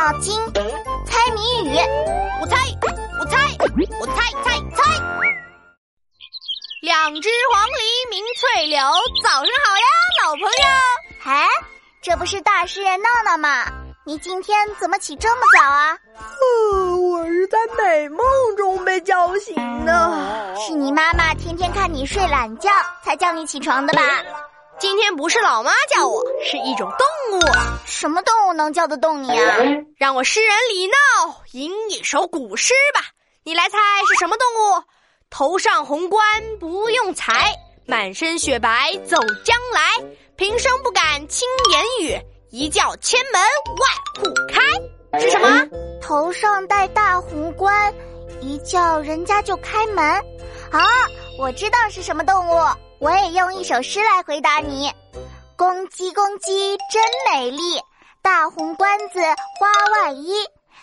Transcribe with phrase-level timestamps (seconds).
[0.00, 0.34] 脑筋，
[1.04, 1.76] 猜谜语。
[2.40, 2.56] 我猜，
[3.18, 3.36] 我猜，
[4.00, 4.82] 我猜猜猜。
[6.80, 8.80] 两只黄鹂鸣翠柳，
[9.22, 9.84] 早上好呀，
[10.24, 10.50] 老朋友。
[11.26, 11.46] 哎，
[12.00, 13.66] 这不是大诗人闹闹吗？
[14.06, 15.98] 你今天怎么起这么早啊？
[16.16, 18.24] 呃，我是在美梦
[18.56, 19.54] 中被叫醒
[19.84, 20.56] 的。
[20.56, 22.70] 是你妈妈天天看你睡懒觉，
[23.04, 24.02] 才叫你起床的吧？
[24.80, 27.42] 今天不是老妈叫我，是一种动物。
[27.84, 29.56] 什么动物能叫得动你啊？
[29.98, 33.02] 让我诗人李闹吟一首古诗吧。
[33.44, 33.76] 你来猜
[34.08, 34.82] 是什么动物？
[35.28, 36.24] 头上红冠
[36.58, 37.54] 不用裁，
[37.84, 39.82] 满身雪白走将来。
[40.36, 42.18] 平生不敢轻言语，
[42.50, 45.20] 一叫千门万户开。
[45.20, 45.68] 是什么？
[46.00, 47.92] 头上戴大红冠，
[48.40, 50.02] 一叫人家就开门。
[50.70, 50.88] 啊，
[51.40, 52.60] 我知道是什么动物。
[52.98, 54.92] 我也用一首诗来回答你：
[55.56, 57.80] 公鸡公鸡真美丽，
[58.20, 59.20] 大红冠子
[59.58, 60.34] 花外衣，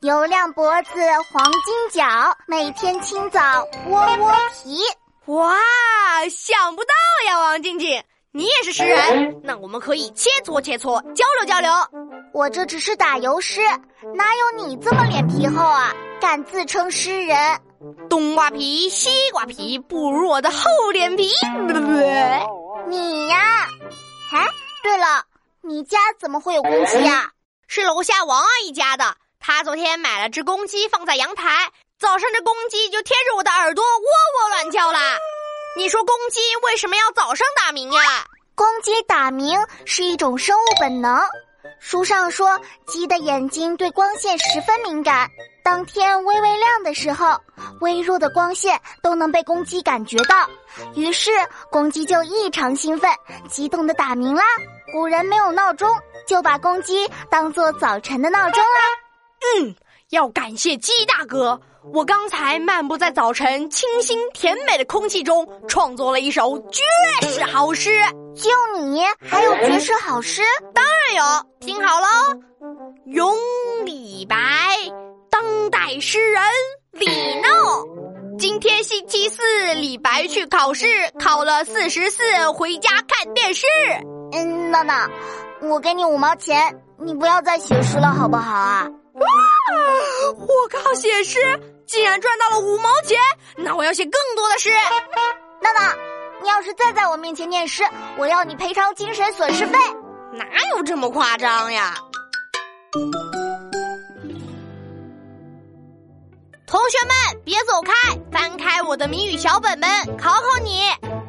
[0.00, 0.90] 油亮脖子
[1.30, 4.80] 黄金脚，每天清早窝窝啼。
[5.26, 5.54] 哇，
[6.30, 6.94] 想不到
[7.26, 11.70] 呀，王静静，你也是诗人，那我们可以切磋切磋，交流交流。
[12.32, 13.60] 我这只是打油诗，
[14.14, 15.92] 哪有你这么脸皮厚啊？
[16.22, 17.36] 敢自称诗人？
[18.10, 21.30] 冬瓜皮，西瓜皮，不如我的厚脸皮。
[22.88, 23.68] 你呀，
[24.32, 24.46] 哎，
[24.82, 25.24] 对了，
[25.62, 27.30] 你家怎么会有公鸡呀？
[27.68, 35.16] 是楼下王阿姨家的，她昨天买了只公鸡放在阳台，早上这公鸡就贴着我的耳朵喔喔乱叫啦。
[35.76, 38.24] 你说公鸡为什么要早上打鸣呀？
[38.54, 41.20] 公鸡打鸣是一种生物本能。
[41.78, 45.28] 书上说，鸡的眼睛对光线十分敏感。
[45.62, 47.38] 当天微微亮的时候，
[47.80, 50.48] 微弱的光线都能被公鸡感觉到，
[50.94, 51.30] 于是
[51.70, 53.10] 公鸡就异常兴奋，
[53.48, 54.42] 激动地打鸣啦。
[54.92, 55.88] 古人没有闹钟，
[56.26, 59.60] 就把公鸡当做早晨的闹钟啦。
[59.60, 59.74] 嗯，
[60.10, 61.60] 要感谢鸡大哥，
[61.92, 66.82] 我刚才漫步在早晨清新甜美的空气中，创作了一首绝
[67.28, 67.90] 世好诗。
[68.34, 68.48] 就
[68.80, 70.40] 你还有绝世好诗？
[70.72, 72.40] 当然有，听好喽，
[73.04, 73.30] 咏
[73.84, 74.36] 李白。
[75.30, 76.42] 当代诗人
[76.92, 77.06] 李
[77.40, 77.48] 闹，
[78.38, 79.42] 今天星期四，
[79.74, 80.86] 李白去考试，
[81.20, 83.66] 考了四十四，回家看电视。
[84.32, 85.06] 嗯，闹闹，
[85.60, 88.88] 我给你五毛钱，你不要再写诗了，好不好啊？
[89.12, 89.26] 哇！
[90.36, 91.38] 我靠，写诗
[91.86, 93.18] 竟然赚到了五毛钱，
[93.56, 94.70] 那我要写更多的诗。
[95.60, 95.94] 娜娜，
[96.42, 97.82] 你要是再在我面前念诗，
[98.16, 99.78] 我要你赔偿精神损失费。
[100.32, 100.44] 哪
[100.76, 101.94] 有这么夸张呀？
[106.66, 107.92] 同学们，别走开！
[108.30, 110.82] 翻开我的谜语小本本，考考你：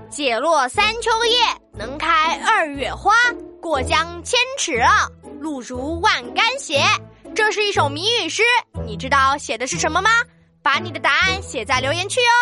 [0.09, 1.37] 解落三秋叶，
[1.73, 3.13] 能开二月花。
[3.61, 6.81] 过江千尺浪，路如万竿斜。
[7.35, 8.43] 这是一首谜语诗，
[8.85, 10.09] 你知道写的是什么吗？
[10.61, 12.33] 把你的答案写在留言区哦。